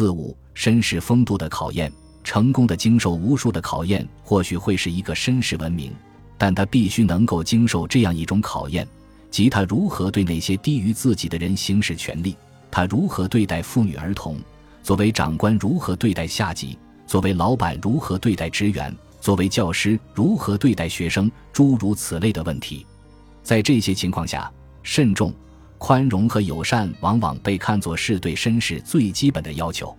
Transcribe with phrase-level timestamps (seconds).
[0.00, 1.92] 四五，绅士风度的考验，
[2.24, 5.92] 成功的经受无数的考验，或许会是一个绅士文明，
[6.38, 8.88] 但他必须能够经受这样一种考验，
[9.30, 12.34] 即他如何对那些低于自己的人行使权力，
[12.70, 14.38] 他如何对待妇女儿童，
[14.82, 22.86] 作为长官如何对待下级，作为老板如何对待职员，作为教师如何对待学生，诸如此类的问题。
[23.42, 24.50] 在这些情况下，
[24.82, 25.30] 慎重。
[25.80, 29.96] 宽容和友善往往被看作是对绅士最基本的要求。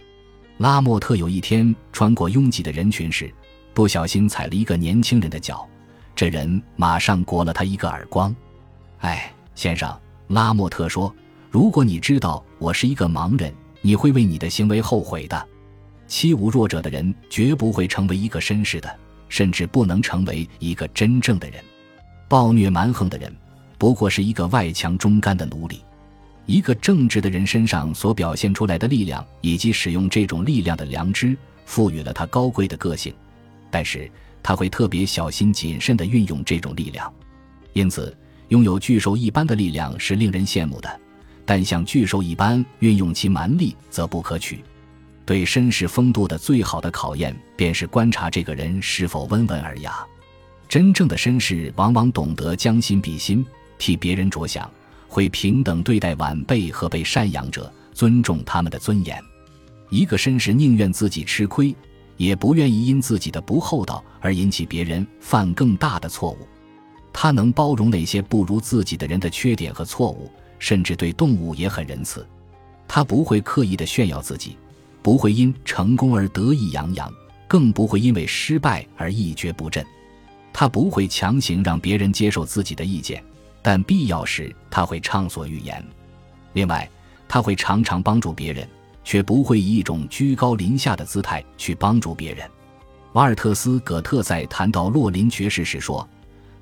[0.60, 3.34] 拉莫特有一天穿过拥挤的人群时，
[3.74, 5.68] 不小心踩了一个年轻人的脚，
[6.16, 8.34] 这人马上掴了他一个耳光。
[9.02, 9.92] “哎，先生。”
[10.30, 11.14] 拉莫特说
[11.50, 15.48] ，“如果你知道我是一个盲人，你会为你的行为后悔的。
[16.06, 21.62] 欺侮弱者的人绝不会成为一个绅士的，甚至不能成为一个真正的人。
[22.30, 23.36] 暴虐蛮横的人。”
[23.82, 25.82] 不过是一个外强中干的奴隶，
[26.46, 31.36] 一个正直的人身上所表现出来的力量，以及使用这种力量的良知，
[31.66, 33.12] 赋予了他高贵的个性。
[33.72, 34.08] 但是
[34.44, 37.12] 他会特别小心谨慎地运用这种力量，
[37.74, 38.16] 因此
[38.50, 41.00] 拥有巨兽一般的力量是令人羡慕的，
[41.44, 44.64] 但像巨兽一般运用其蛮力则不可取。
[45.26, 50.06] 对绅士风度的最好的考验，便是观察这个人是否温文尔雅。
[50.70, 53.44] 真正的绅士往往懂得将心比心。
[53.82, 54.70] 替别人着想，
[55.08, 59.20] 会平等对待晚辈和被赡养者，尊重他们的尊严。
[59.90, 61.76] 一个绅士宁愿自己吃亏，
[62.16, 66.48] 也不愿意因自己的不厚道而引起别人犯更大的错误。
[67.12, 72.24] 他能包容那些不如自己的人的缺点和错误，甚至对动物也很仁慈。
[72.88, 74.56] 他不会刻意的炫耀自己，
[75.02, 77.12] 不会因成功而得意洋洋，
[77.48, 79.84] 更不会因为失败而一蹶不振。
[80.54, 83.24] 他不会强行让别人接受自己的意见。
[83.62, 85.84] 但必要时，他会畅所欲言。
[86.54, 86.90] 另外，
[87.28, 88.68] 他会常常帮助别人，
[89.04, 92.50] 却不会以一种居高临下的姿态去帮助别人。
[93.14, 96.08] 瓦尔特斯·葛特在谈到洛林爵士时说：“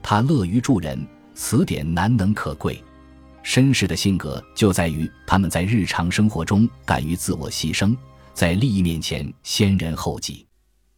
[0.02, 2.84] 他乐于助人，此点难能可贵。
[3.44, 7.96] 绅士的性格就在于他们在日常生活中敢于自我牺牲，
[8.34, 10.46] 在利益面前先人后己。”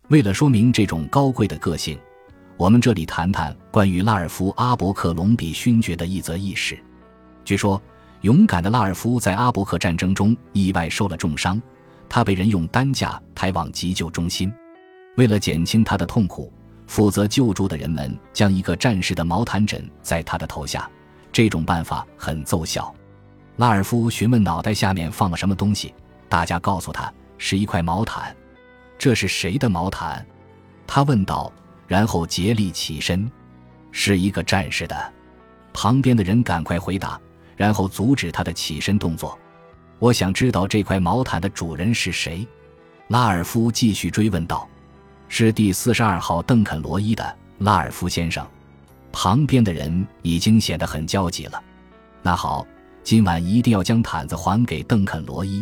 [0.09, 1.98] 为了说明这种高贵的个性。
[2.62, 6.78] 我们这里谈谈关于拉尔夫·阿伯克隆比勋爵的一则轶事。
[7.44, 7.82] 据说，
[8.22, 11.60] 勇敢的拉尔夫在阿伯克战争中意外受了重伤，
[12.08, 14.54] 他被人用担架抬往急救中心。
[15.18, 16.54] 为了减轻他的痛苦，
[16.86, 20.88] 负责救助的人们将一个战士的毛毯枕在他的头下。
[21.32, 22.94] 这种办法很奏效。
[23.56, 25.96] 拉尔夫询问脑袋下面放了什么东西，
[26.30, 28.36] 大家告诉他是一块毛毯。
[29.00, 30.24] 这是谁的毛毯？
[30.86, 31.52] 他问道。
[31.91, 33.29] 然后竭力起身，
[33.91, 35.13] 是一个战士的。
[35.74, 37.19] 旁边的人赶快回答，
[37.57, 39.38] 然后阻止他的起身动作。
[40.00, 42.47] 我想知道这块毛毯的主人是谁。
[43.09, 44.66] 拉尔夫继续追问道
[45.28, 48.47] ：“是第四十二号邓肯罗伊的拉尔夫先生。”
[49.12, 51.62] 旁边的人已经显得很焦急了。
[52.22, 52.66] 那好，
[53.03, 55.62] 今晚一定要将毯子还给邓肯罗伊，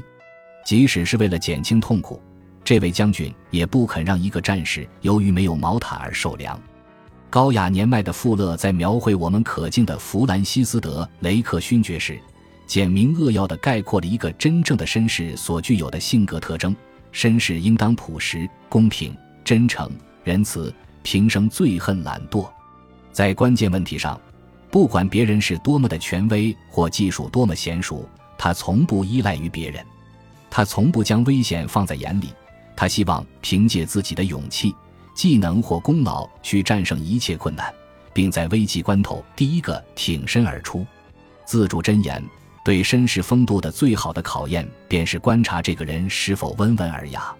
[0.63, 2.21] 即使是为了减轻痛苦。
[2.69, 6.61] 这位将军也不肯让一个战士由于没有毛毯而受凉。
[7.27, 12.19] 高雅年迈的富勒在描绘我们可敬的弗兰西斯德·雷克勋爵时，
[12.67, 16.75] 简明扼要地概括了一个真正的绅士所具有的性格特征：
[17.11, 19.89] 绅士应当朴实、公平、真诚、
[20.23, 22.47] 仁慈，平生最恨懒惰。
[23.11, 24.21] 在关键问题上，
[24.69, 28.07] 不管别人是多么的权威或技术多么娴熟，
[28.37, 29.83] 他从不依赖于别人，
[30.51, 32.29] 他从不将危险放在眼里。
[32.79, 34.73] 他希望凭借自己的勇气、
[35.13, 37.73] 技能或功劳去战胜一切困难，
[38.13, 40.87] 并在危急关头第一个挺身而出。
[41.43, 42.23] 自主箴言
[42.63, 47.35] 对绅士风度的最好的考验，便是观察这个人是否温文尔雅。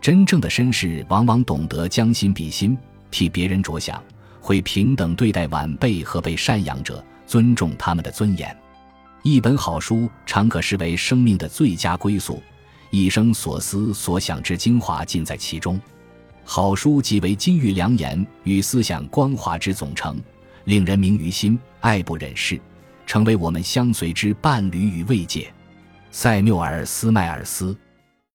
[0.00, 2.76] 真正的绅士往往懂得将心比心，
[3.08, 4.02] 替别人着想，
[4.40, 8.52] 会平等对待晚辈和被赡养者，尊重他们的尊严。
[9.22, 12.42] 一本好书常可视为生命的最佳归宿。
[12.92, 15.80] 一生所思所想之精华尽在其中，
[16.44, 20.20] 好书即为金玉良言与思想光华之总成，
[20.64, 22.60] 令人明于心，爱不忍释，
[23.06, 25.50] 成为我们相随之伴侣与慰藉。
[26.10, 27.74] 塞缪尔·斯迈尔斯。